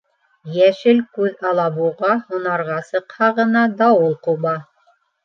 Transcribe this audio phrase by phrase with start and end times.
[0.53, 4.55] Йәшел күҙ алабуға һунарға сыҡһа ғына дауыл ҡуба.